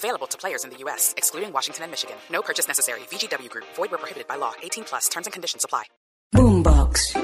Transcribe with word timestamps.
Available 0.00 0.26
to 0.28 0.38
players 0.38 0.64
in 0.64 0.70
the 0.70 0.78
U.S., 0.84 1.12
excluding 1.18 1.52
Washington 1.52 1.84
and 1.84 1.90
Michigan. 1.90 2.16
No 2.32 2.40
purchase 2.40 2.66
necessary. 2.66 3.00
VGW 3.10 3.50
Group. 3.50 3.66
Void 3.76 3.90
where 3.90 3.98
prohibited 3.98 4.26
by 4.26 4.36
law. 4.36 4.52
18 4.62 4.84
plus. 4.84 5.08
Terms 5.10 5.26
and 5.26 5.32
conditions 5.34 5.62
apply. 5.62 5.84
Boombox. 6.34 7.16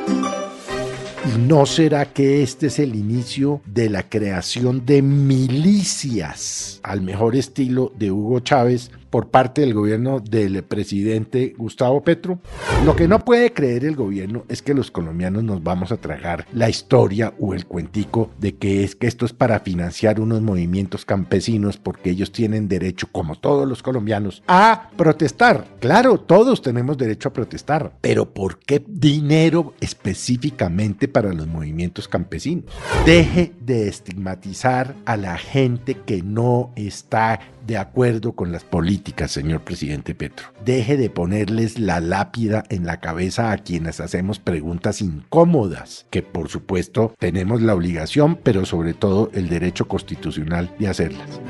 ¿Y 1.24 1.38
no 1.38 1.64
será 1.64 2.12
que 2.12 2.42
este 2.42 2.66
es 2.66 2.78
el 2.78 2.94
inicio 2.94 3.62
de 3.64 3.88
la 3.88 4.08
creación 4.08 4.84
de 4.84 5.00
milicias 5.00 6.80
al 6.82 7.00
mejor 7.00 7.34
estilo 7.34 7.92
de 7.96 8.12
Hugo 8.12 8.40
Chávez 8.40 8.90
por 9.10 9.30
parte 9.30 9.60
del 9.60 9.74
gobierno 9.74 10.20
del 10.20 10.62
presidente 10.64 11.54
Gustavo 11.56 12.02
Petro? 12.02 12.40
Lo 12.84 12.96
que 12.96 13.08
no 13.08 13.24
puede 13.24 13.52
creer 13.52 13.84
el 13.84 13.96
gobierno 13.96 14.44
es 14.48 14.62
que 14.62 14.74
los 14.74 14.90
colombianos 14.90 15.44
nos 15.44 15.62
vamos 15.62 15.92
a 15.92 15.96
tragar 15.96 16.46
la 16.52 16.68
historia 16.68 17.34
o 17.38 17.54
el 17.54 17.66
cuentico 17.66 18.30
de 18.38 18.56
que 18.56 18.84
es 18.84 18.94
que 18.94 19.06
esto 19.06 19.26
es 19.26 19.32
para 19.32 19.60
financiar 19.60 20.20
unos 20.20 20.42
movimientos 20.42 21.04
campesinos 21.04 21.76
porque 21.76 22.10
ellos 22.10 22.32
tienen 22.32 22.68
derecho, 22.68 23.08
como 23.10 23.36
todos 23.36 23.68
los 23.68 23.82
colombianos, 23.82 24.42
a 24.46 24.90
protestar. 24.96 25.66
Claro, 25.80 26.18
todos 26.18 26.62
tenemos 26.62 26.98
derecho 26.98 27.28
a 27.28 27.32
protestar, 27.32 27.92
pero 28.00 28.32
¿por 28.32 28.58
qué 28.58 28.84
dinero 28.86 29.74
específicamente 29.80 31.08
para 31.08 31.32
los 31.32 31.46
movimientos 31.46 32.08
campesinos? 32.08 32.64
Deje 33.04 33.52
de 33.60 33.88
estigmatizar 33.88 34.94
a 35.04 35.16
la 35.16 35.38
gente 35.38 35.94
que 35.94 36.22
no 36.22 36.72
está 36.76 37.40
de 37.66 37.76
acuerdo 37.76 38.32
con 38.32 38.52
las 38.52 38.64
políticas, 38.64 38.95
señor 39.28 39.62
presidente 39.62 40.14
Petro. 40.14 40.48
Deje 40.64 40.96
de 40.96 41.10
ponerles 41.10 41.78
la 41.78 42.00
lápida 42.00 42.64
en 42.68 42.86
la 42.86 43.00
cabeza 43.00 43.52
a 43.52 43.58
quienes 43.58 44.00
hacemos 44.00 44.38
preguntas 44.38 45.00
incómodas, 45.00 46.06
que 46.10 46.22
por 46.22 46.48
supuesto 46.48 47.14
tenemos 47.18 47.62
la 47.62 47.74
obligación, 47.74 48.36
pero 48.42 48.64
sobre 48.64 48.94
todo 48.94 49.30
el 49.34 49.48
derecho 49.48 49.88
constitucional 49.88 50.74
de 50.78 50.88
hacerlas. 50.88 51.40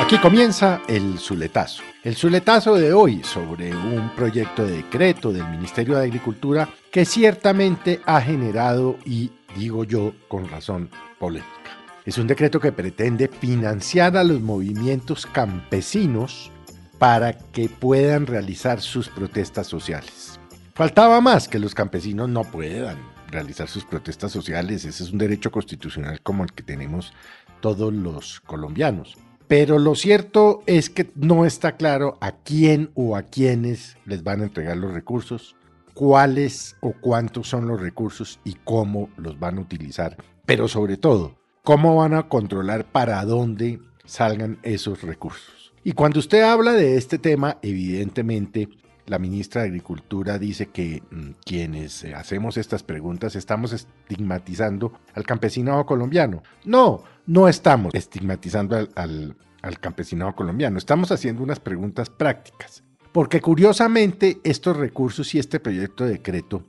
Aquí 0.00 0.18
comienza 0.18 0.80
el 0.88 1.18
Zuletazo. 1.18 1.82
El 2.02 2.16
Zuletazo 2.16 2.74
de 2.74 2.92
hoy 2.92 3.22
sobre 3.22 3.74
un 3.74 4.10
proyecto 4.16 4.66
de 4.66 4.78
decreto 4.78 5.32
del 5.32 5.48
Ministerio 5.48 5.96
de 5.96 6.02
Agricultura 6.02 6.68
que 6.90 7.04
ciertamente 7.04 8.00
ha 8.04 8.20
generado, 8.20 8.96
y 9.04 9.30
digo 9.56 9.84
yo 9.84 10.12
con 10.28 10.48
razón, 10.48 10.90
polémica. 11.20 11.61
Es 12.04 12.18
un 12.18 12.26
decreto 12.26 12.58
que 12.58 12.72
pretende 12.72 13.28
financiar 13.28 14.16
a 14.16 14.24
los 14.24 14.40
movimientos 14.40 15.24
campesinos 15.24 16.50
para 16.98 17.32
que 17.32 17.68
puedan 17.68 18.26
realizar 18.26 18.80
sus 18.80 19.08
protestas 19.08 19.68
sociales. 19.68 20.40
Faltaba 20.74 21.20
más 21.20 21.46
que 21.46 21.60
los 21.60 21.76
campesinos 21.76 22.28
no 22.28 22.42
puedan 22.42 22.96
realizar 23.28 23.68
sus 23.68 23.84
protestas 23.84 24.32
sociales. 24.32 24.84
Ese 24.84 25.04
es 25.04 25.12
un 25.12 25.18
derecho 25.18 25.52
constitucional 25.52 26.20
como 26.22 26.42
el 26.42 26.52
que 26.52 26.64
tenemos 26.64 27.12
todos 27.60 27.92
los 27.92 28.40
colombianos. 28.40 29.16
Pero 29.46 29.78
lo 29.78 29.94
cierto 29.94 30.62
es 30.66 30.90
que 30.90 31.12
no 31.14 31.46
está 31.46 31.76
claro 31.76 32.18
a 32.20 32.32
quién 32.32 32.90
o 32.94 33.16
a 33.16 33.22
quiénes 33.22 33.96
les 34.06 34.24
van 34.24 34.40
a 34.40 34.44
entregar 34.44 34.76
los 34.76 34.92
recursos, 34.92 35.54
cuáles 35.94 36.76
o 36.80 36.94
cuántos 37.00 37.48
son 37.48 37.68
los 37.68 37.80
recursos 37.80 38.40
y 38.44 38.54
cómo 38.64 39.08
los 39.16 39.38
van 39.38 39.58
a 39.58 39.60
utilizar. 39.60 40.16
Pero 40.46 40.68
sobre 40.68 40.96
todo, 40.96 41.41
cómo 41.62 41.96
van 41.96 42.14
a 42.14 42.28
controlar 42.28 42.84
para 42.84 43.24
dónde 43.24 43.80
salgan 44.04 44.58
esos 44.62 45.02
recursos. 45.02 45.72
Y 45.84 45.92
cuando 45.92 46.20
usted 46.20 46.42
habla 46.42 46.72
de 46.72 46.96
este 46.96 47.18
tema, 47.18 47.58
evidentemente 47.62 48.68
la 49.06 49.18
ministra 49.18 49.62
de 49.62 49.68
Agricultura 49.68 50.38
dice 50.38 50.66
que 50.66 51.02
mm, 51.10 51.30
quienes 51.44 52.04
hacemos 52.04 52.56
estas 52.56 52.82
preguntas 52.82 53.34
estamos 53.34 53.72
estigmatizando 53.72 54.92
al 55.14 55.24
campesinado 55.24 55.84
colombiano. 55.86 56.42
No, 56.64 57.02
no 57.26 57.48
estamos 57.48 57.94
estigmatizando 57.94 58.76
al, 58.76 58.90
al, 58.94 59.36
al 59.62 59.80
campesinado 59.80 60.34
colombiano, 60.34 60.78
estamos 60.78 61.10
haciendo 61.10 61.42
unas 61.42 61.60
preguntas 61.60 62.10
prácticas. 62.10 62.84
Porque 63.12 63.40
curiosamente 63.40 64.40
estos 64.42 64.76
recursos 64.76 65.34
y 65.34 65.38
este 65.38 65.60
proyecto 65.60 66.04
de 66.04 66.12
decreto 66.12 66.64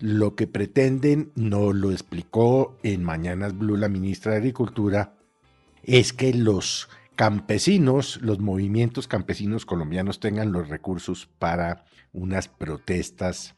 lo 0.00 0.34
que 0.34 0.46
pretenden, 0.46 1.32
nos 1.34 1.74
lo 1.74 1.90
explicó 1.90 2.76
en 2.82 3.02
Mañanas 3.04 3.56
Blue 3.56 3.76
la 3.76 3.88
ministra 3.88 4.32
de 4.32 4.38
Agricultura, 4.38 5.14
es 5.82 6.12
que 6.12 6.34
los 6.34 6.88
campesinos, 7.14 8.20
los 8.22 8.40
movimientos 8.40 9.08
campesinos 9.08 9.64
colombianos 9.64 10.20
tengan 10.20 10.52
los 10.52 10.68
recursos 10.68 11.28
para 11.38 11.84
unas 12.12 12.48
protestas 12.48 13.54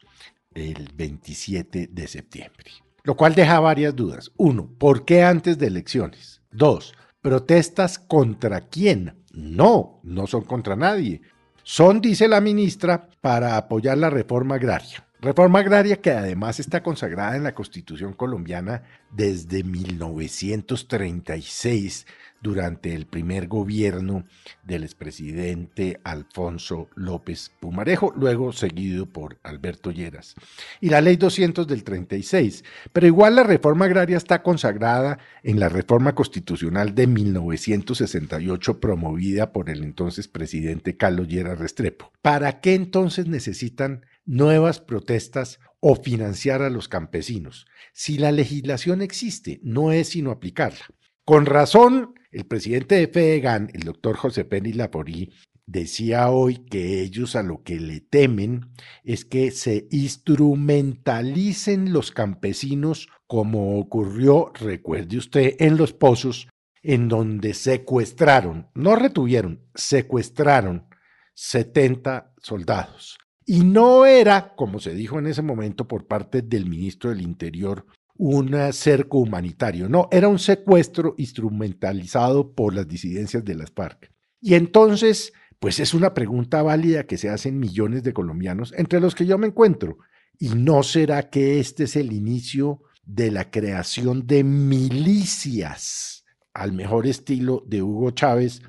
el 0.53 0.89
27 0.95 1.89
de 1.91 2.07
septiembre. 2.07 2.71
Lo 3.03 3.15
cual 3.15 3.35
deja 3.35 3.59
varias 3.59 3.95
dudas. 3.95 4.31
Uno, 4.37 4.69
¿por 4.77 5.05
qué 5.05 5.23
antes 5.23 5.57
de 5.57 5.67
elecciones? 5.67 6.41
Dos, 6.51 6.93
¿protestas 7.21 7.99
contra 7.99 8.61
quién? 8.61 9.23
No, 9.31 9.99
no 10.03 10.27
son 10.27 10.43
contra 10.43 10.75
nadie. 10.75 11.21
Son, 11.63 12.01
dice 12.01 12.27
la 12.27 12.41
ministra, 12.41 13.09
para 13.21 13.57
apoyar 13.57 13.97
la 13.97 14.09
reforma 14.09 14.55
agraria. 14.55 15.08
Reforma 15.21 15.59
agraria 15.59 15.99
que 15.99 16.11
además 16.11 16.61
está 16.61 16.81
consagrada 16.81 17.35
en 17.35 17.43
la 17.43 17.53
Constitución 17.53 18.13
colombiana 18.13 18.83
desde 19.11 19.65
1936 19.65 22.05
durante 22.41 22.95
el 22.95 23.05
primer 23.05 23.47
gobierno 23.47 24.23
del 24.63 24.83
expresidente 24.83 25.99
Alfonso 26.05 26.87
López 26.95 27.51
Pumarejo, 27.59 28.13
luego 28.15 28.53
seguido 28.53 29.07
por 29.07 29.37
Alberto 29.43 29.91
Lleras. 29.91 30.35
Y 30.79 30.87
la 30.87 31.01
ley 31.01 31.17
200 31.17 31.67
del 31.67 31.83
36. 31.83 32.63
Pero 32.93 33.05
igual 33.05 33.35
la 33.35 33.43
reforma 33.43 33.83
agraria 33.85 34.15
está 34.15 34.41
consagrada 34.41 35.19
en 35.43 35.59
la 35.59 35.67
reforma 35.67 36.15
constitucional 36.15 36.95
de 36.95 37.07
1968 37.07 38.79
promovida 38.79 39.51
por 39.51 39.69
el 39.69 39.83
entonces 39.83 40.29
presidente 40.29 40.95
Carlos 40.95 41.27
Lleras 41.27 41.59
Restrepo. 41.59 42.13
¿Para 42.21 42.61
qué 42.61 42.75
entonces 42.75 43.27
necesitan 43.27 44.05
nuevas 44.29 44.79
protestas 44.79 45.59
o 45.79 45.95
financiar 45.95 46.61
a 46.61 46.69
los 46.69 46.87
campesinos. 46.87 47.65
Si 47.93 48.19
la 48.19 48.31
legislación 48.31 49.01
existe, 49.01 49.59
no 49.63 49.91
es 49.91 50.09
sino 50.09 50.29
aplicarla. 50.29 50.85
Con 51.25 51.47
razón, 51.47 52.13
el 52.31 52.45
presidente 52.45 52.95
de 52.95 53.07
FEDEGAN, 53.07 53.71
el 53.73 53.81
doctor 53.81 54.15
José 54.15 54.45
Pérez 54.45 54.75
Laporí, 54.75 55.33
decía 55.65 56.29
hoy 56.29 56.63
que 56.65 57.01
ellos 57.01 57.35
a 57.35 57.41
lo 57.41 57.63
que 57.63 57.79
le 57.79 58.01
temen 58.01 58.69
es 59.03 59.25
que 59.25 59.49
se 59.49 59.87
instrumentalicen 59.89 61.91
los 61.91 62.11
campesinos 62.11 63.07
como 63.25 63.79
ocurrió, 63.79 64.51
recuerde 64.53 65.17
usted, 65.17 65.55
en 65.57 65.75
los 65.75 65.93
pozos, 65.93 66.47
en 66.83 67.07
donde 67.07 67.55
secuestraron, 67.55 68.69
no 68.75 68.95
retuvieron, 68.95 69.67
secuestraron 69.73 70.87
70 71.33 72.35
soldados 72.37 73.17
y 73.49 73.63
no 73.63 74.05
era, 74.05 74.53
como 74.55 74.79
se 74.79 74.93
dijo 74.93 75.17
en 75.17 75.25
ese 75.25 75.41
momento 75.41 75.87
por 75.87 76.05
parte 76.05 76.43
del 76.43 76.67
ministro 76.67 77.09
del 77.09 77.21
Interior, 77.21 77.87
un 78.15 78.55
cerco 78.73 79.17
humanitario, 79.17 79.89
no, 79.89 80.07
era 80.11 80.27
un 80.27 80.37
secuestro 80.37 81.15
instrumentalizado 81.17 82.53
por 82.53 82.75
las 82.75 82.87
disidencias 82.87 83.43
de 83.43 83.55
las 83.55 83.71
FARC. 83.71 84.11
Y 84.39 84.53
entonces, 84.53 85.33
pues 85.57 85.79
es 85.79 85.95
una 85.95 86.13
pregunta 86.13 86.61
válida 86.61 87.07
que 87.07 87.17
se 87.17 87.31
hacen 87.31 87.57
millones 87.57 88.03
de 88.03 88.13
colombianos, 88.13 88.71
entre 88.77 88.99
los 88.99 89.15
que 89.15 89.25
yo 89.25 89.39
me 89.39 89.47
encuentro. 89.47 89.97
¿Y 90.37 90.49
no 90.49 90.83
será 90.83 91.31
que 91.31 91.59
este 91.59 91.85
es 91.85 91.95
el 91.95 92.13
inicio 92.13 92.83
de 93.03 93.31
la 93.31 93.49
creación 93.49 94.27
de 94.27 94.43
milicias 94.43 96.23
al 96.53 96.71
mejor 96.71 97.07
estilo 97.07 97.63
de 97.65 97.81
Hugo 97.81 98.11
Chávez 98.11 98.61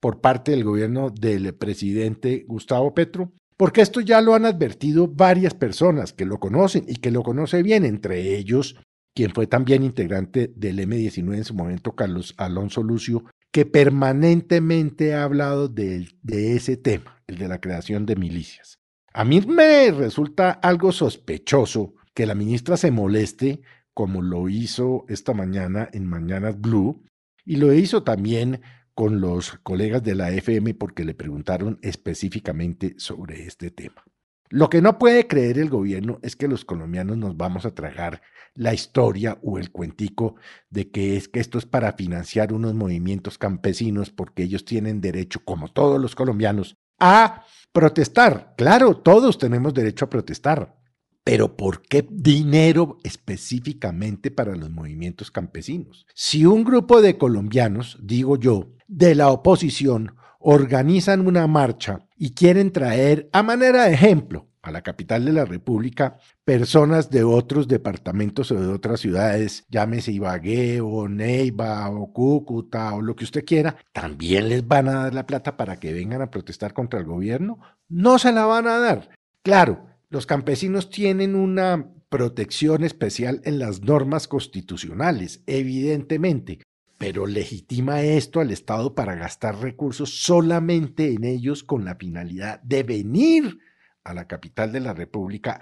por 0.00 0.20
parte 0.20 0.50
del 0.50 0.64
gobierno 0.64 1.08
del 1.08 1.54
presidente 1.54 2.44
Gustavo 2.46 2.92
Petro? 2.92 3.32
Porque 3.58 3.80
esto 3.82 4.00
ya 4.00 4.20
lo 4.22 4.34
han 4.34 4.46
advertido 4.46 5.08
varias 5.08 5.52
personas 5.52 6.12
que 6.12 6.24
lo 6.24 6.38
conocen 6.38 6.84
y 6.86 6.96
que 6.96 7.10
lo 7.10 7.22
conoce 7.22 7.62
bien, 7.62 7.84
entre 7.84 8.36
ellos 8.36 8.76
quien 9.18 9.34
fue 9.34 9.48
también 9.48 9.82
integrante 9.82 10.52
del 10.54 10.78
M19 10.78 11.38
en 11.38 11.44
su 11.44 11.52
momento, 11.52 11.96
Carlos 11.96 12.34
Alonso 12.36 12.84
Lucio, 12.84 13.24
que 13.50 13.66
permanentemente 13.66 15.12
ha 15.12 15.24
hablado 15.24 15.66
de, 15.66 16.06
ese 16.28 16.76
tema, 16.76 17.20
el 17.26 17.36
de 17.36 17.48
la 17.48 17.60
creación 17.60 18.06
de 18.06 18.14
milicias. 18.14 18.78
A 19.12 19.24
mí 19.24 19.40
me 19.40 19.90
resulta 19.90 20.52
algo 20.52 20.92
sospechoso 20.92 21.94
que 22.14 22.26
la 22.26 22.36
ministra 22.36 22.76
se 22.76 22.92
moleste, 22.92 23.60
como 23.92 24.22
lo 24.22 24.48
hizo 24.48 25.04
esta 25.08 25.34
mañana 25.34 25.88
en 25.92 26.06
Mañanas 26.06 26.60
Blue, 26.60 27.02
y 27.44 27.56
lo 27.56 27.72
hizo 27.72 28.04
también 28.04 28.60
con 28.98 29.20
los 29.20 29.52
colegas 29.62 30.02
de 30.02 30.16
la 30.16 30.32
FM 30.32 30.74
porque 30.74 31.04
le 31.04 31.14
preguntaron 31.14 31.78
específicamente 31.82 32.96
sobre 32.98 33.46
este 33.46 33.70
tema. 33.70 34.02
Lo 34.48 34.68
que 34.68 34.82
no 34.82 34.98
puede 34.98 35.28
creer 35.28 35.60
el 35.60 35.70
gobierno 35.70 36.18
es 36.20 36.34
que 36.34 36.48
los 36.48 36.64
colombianos 36.64 37.16
nos 37.16 37.36
vamos 37.36 37.64
a 37.64 37.76
tragar 37.76 38.22
la 38.54 38.74
historia 38.74 39.38
o 39.40 39.56
el 39.58 39.70
cuentico 39.70 40.34
de 40.68 40.90
que 40.90 41.16
es 41.16 41.28
que 41.28 41.38
esto 41.38 41.58
es 41.58 41.64
para 41.64 41.92
financiar 41.92 42.52
unos 42.52 42.74
movimientos 42.74 43.38
campesinos 43.38 44.10
porque 44.10 44.42
ellos 44.42 44.64
tienen 44.64 45.00
derecho, 45.00 45.44
como 45.44 45.68
todos 45.68 46.00
los 46.00 46.16
colombianos, 46.16 46.76
a 46.98 47.44
protestar. 47.70 48.54
Claro, 48.56 48.96
todos 48.96 49.38
tenemos 49.38 49.74
derecho 49.74 50.06
a 50.06 50.10
protestar, 50.10 50.76
pero 51.24 51.56
¿por 51.56 51.82
qué 51.82 52.06
dinero 52.10 52.98
específicamente 53.04 54.30
para 54.30 54.56
los 54.56 54.70
movimientos 54.70 55.30
campesinos? 55.30 56.06
Si 56.14 56.46
un 56.46 56.64
grupo 56.64 57.02
de 57.02 57.18
colombianos, 57.18 57.98
digo 58.00 58.36
yo, 58.36 58.74
de 58.86 59.14
la 59.14 59.30
oposición, 59.30 60.16
organizan 60.38 61.26
una 61.26 61.46
marcha 61.46 62.06
y 62.16 62.32
quieren 62.32 62.72
traer 62.72 63.28
a 63.32 63.42
manera 63.42 63.84
de 63.84 63.94
ejemplo 63.94 64.48
a 64.62 64.70
la 64.70 64.82
capital 64.82 65.24
de 65.24 65.32
la 65.32 65.44
República 65.44 66.18
personas 66.44 67.10
de 67.10 67.24
otros 67.24 67.68
departamentos 67.68 68.50
o 68.50 68.60
de 68.60 68.68
otras 68.68 69.00
ciudades, 69.00 69.64
llámese 69.68 70.12
Ibagué 70.12 70.80
o 70.80 71.08
Neiva 71.08 71.88
o 71.90 72.12
Cúcuta 72.12 72.94
o 72.94 73.02
lo 73.02 73.14
que 73.14 73.24
usted 73.24 73.44
quiera, 73.44 73.76
¿también 73.92 74.48
les 74.48 74.66
van 74.66 74.88
a 74.88 75.04
dar 75.04 75.14
la 75.14 75.26
plata 75.26 75.56
para 75.56 75.78
que 75.78 75.92
vengan 75.92 76.22
a 76.22 76.30
protestar 76.30 76.72
contra 76.72 77.00
el 77.00 77.06
gobierno? 77.06 77.58
No 77.88 78.18
se 78.18 78.32
la 78.32 78.46
van 78.46 78.66
a 78.66 78.78
dar. 78.78 79.10
Claro, 79.42 79.87
los 80.10 80.26
campesinos 80.26 80.90
tienen 80.90 81.34
una 81.34 81.92
protección 82.08 82.84
especial 82.84 83.42
en 83.44 83.58
las 83.58 83.82
normas 83.82 84.26
constitucionales, 84.26 85.42
evidentemente, 85.46 86.60
pero 86.96 87.26
legitima 87.26 88.02
esto 88.02 88.40
al 88.40 88.50
Estado 88.50 88.94
para 88.94 89.14
gastar 89.14 89.60
recursos 89.60 90.22
solamente 90.22 91.12
en 91.12 91.24
ellos 91.24 91.62
con 91.62 91.84
la 91.84 91.96
finalidad 91.96 92.60
de 92.62 92.82
venir 92.82 93.58
a 94.02 94.14
la 94.14 94.26
capital 94.26 94.72
de 94.72 94.80
la 94.80 94.94
República 94.94 95.60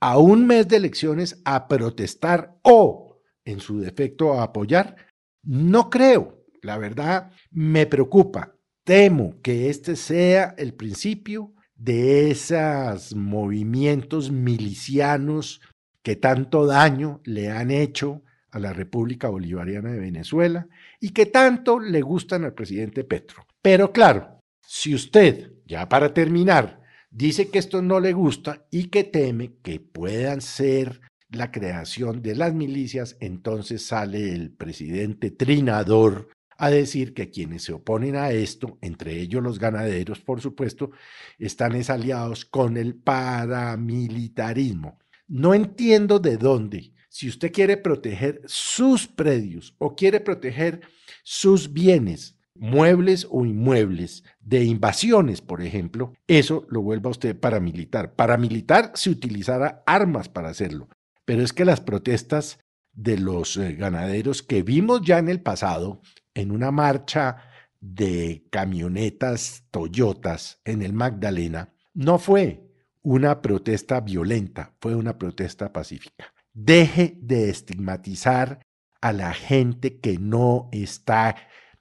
a 0.00 0.18
un 0.18 0.46
mes 0.46 0.68
de 0.68 0.76
elecciones 0.76 1.40
a 1.44 1.66
protestar 1.68 2.58
o, 2.62 3.22
en 3.44 3.60
su 3.60 3.78
defecto, 3.78 4.34
a 4.34 4.42
apoyar? 4.42 4.96
No 5.42 5.88
creo. 5.88 6.44
La 6.62 6.76
verdad 6.76 7.30
me 7.50 7.86
preocupa. 7.86 8.54
Temo 8.84 9.40
que 9.40 9.70
este 9.70 9.96
sea 9.96 10.54
el 10.58 10.74
principio 10.74 11.54
de 11.76 12.30
esos 12.30 13.14
movimientos 13.14 14.30
milicianos 14.30 15.60
que 16.02 16.16
tanto 16.16 16.66
daño 16.66 17.20
le 17.24 17.50
han 17.50 17.70
hecho 17.70 18.22
a 18.50 18.58
la 18.58 18.72
República 18.72 19.28
Bolivariana 19.28 19.90
de 19.90 19.98
Venezuela 19.98 20.68
y 21.00 21.10
que 21.10 21.26
tanto 21.26 21.80
le 21.80 22.02
gustan 22.02 22.44
al 22.44 22.54
presidente 22.54 23.02
Petro. 23.02 23.46
Pero 23.60 23.92
claro, 23.92 24.40
si 24.64 24.94
usted, 24.94 25.52
ya 25.66 25.88
para 25.88 26.14
terminar, 26.14 26.80
dice 27.10 27.50
que 27.50 27.58
esto 27.58 27.82
no 27.82 27.98
le 27.98 28.12
gusta 28.12 28.66
y 28.70 28.88
que 28.88 29.02
teme 29.04 29.54
que 29.62 29.80
puedan 29.80 30.40
ser 30.40 31.00
la 31.30 31.50
creación 31.50 32.22
de 32.22 32.36
las 32.36 32.54
milicias, 32.54 33.16
entonces 33.20 33.86
sale 33.86 34.32
el 34.32 34.52
presidente 34.52 35.30
trinador 35.30 36.28
a 36.64 36.70
decir 36.70 37.14
que 37.14 37.30
quienes 37.30 37.64
se 37.64 37.72
oponen 37.72 38.16
a 38.16 38.30
esto, 38.30 38.78
entre 38.80 39.20
ellos 39.20 39.42
los 39.42 39.58
ganaderos, 39.58 40.20
por 40.20 40.40
supuesto, 40.40 40.90
están 41.38 41.74
aliados 41.88 42.44
con 42.44 42.76
el 42.76 42.94
paramilitarismo. 42.94 44.98
No 45.26 45.54
entiendo 45.54 46.18
de 46.18 46.36
dónde 46.36 46.92
si 47.08 47.28
usted 47.28 47.52
quiere 47.52 47.76
proteger 47.76 48.40
sus 48.46 49.06
predios 49.06 49.74
o 49.78 49.94
quiere 49.94 50.20
proteger 50.20 50.80
sus 51.22 51.72
bienes, 51.72 52.38
muebles 52.54 53.26
o 53.30 53.44
inmuebles, 53.44 54.24
de 54.40 54.64
invasiones, 54.64 55.40
por 55.40 55.62
ejemplo, 55.62 56.14
eso 56.26 56.66
lo 56.70 56.82
vuelva 56.82 57.10
usted 57.10 57.38
paramilitar. 57.38 58.14
Paramilitar 58.14 58.92
si 58.94 59.10
utilizara 59.10 59.82
armas 59.86 60.28
para 60.28 60.48
hacerlo. 60.48 60.88
Pero 61.24 61.42
es 61.42 61.52
que 61.52 61.64
las 61.64 61.80
protestas 61.80 62.58
de 62.92 63.18
los 63.18 63.56
eh, 63.56 63.74
ganaderos 63.74 64.42
que 64.42 64.62
vimos 64.62 65.02
ya 65.02 65.18
en 65.18 65.28
el 65.28 65.40
pasado, 65.40 66.00
en 66.34 66.50
una 66.50 66.70
marcha 66.70 67.36
de 67.80 68.46
camionetas 68.50 69.64
Toyotas 69.70 70.60
en 70.64 70.82
el 70.82 70.92
Magdalena, 70.92 71.72
no 71.92 72.18
fue 72.18 72.64
una 73.02 73.42
protesta 73.42 74.00
violenta, 74.00 74.74
fue 74.80 74.94
una 74.94 75.18
protesta 75.18 75.72
pacífica. 75.72 76.32
Deje 76.52 77.18
de 77.20 77.50
estigmatizar 77.50 78.60
a 79.00 79.12
la 79.12 79.34
gente 79.34 80.00
que 80.00 80.18
no 80.18 80.68
está 80.72 81.36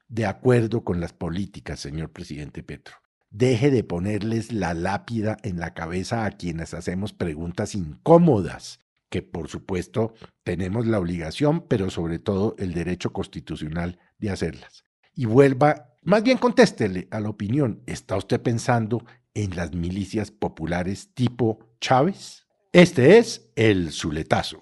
de 0.10 0.26
acuerdo 0.26 0.84
con 0.84 1.00
las 1.00 1.14
políticas, 1.14 1.80
señor 1.80 2.12
presidente 2.12 2.64
Petro. 2.64 2.96
Deje 3.30 3.72
de 3.72 3.84
ponerles 3.84 4.52
la 4.52 4.74
lápida 4.74 5.38
en 5.42 5.60
la 5.60 5.74
cabeza 5.74 6.26
a 6.26 6.32
quienes 6.32 6.74
hacemos 6.74 7.14
preguntas 7.14 7.74
incómodas, 7.74 8.80
que 9.14 9.22
por 9.22 9.48
supuesto 9.48 10.16
tenemos 10.44 10.88
la 10.88 10.98
obligación, 10.98 11.68
pero 11.68 11.92
sobre 11.92 12.18
todo 12.18 12.56
el 12.58 12.74
derecho 12.74 13.14
constitucional 13.14 14.00
de 14.18 14.32
hacerlas. 14.32 14.86
Y 15.14 15.26
vuelva, 15.26 15.94
más 16.02 16.24
bien 16.24 16.40
contéstele 16.40 17.08
a 17.12 17.20
la 17.20 17.30
opinión, 17.30 17.84
¿está 17.86 18.18
usted 18.18 18.42
pensando 18.42 19.06
en 19.36 19.56
las 19.56 19.76
milicias 19.76 20.32
populares 20.32 21.14
tipo 21.14 21.60
Chávez? 21.80 22.48
Este 22.72 23.20
es 23.20 23.52
el 23.56 23.92
Zuletazo. 23.92 24.62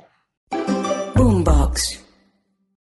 Boombox. 1.16 2.11